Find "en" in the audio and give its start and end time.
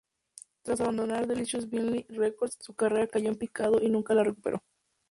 3.29-3.35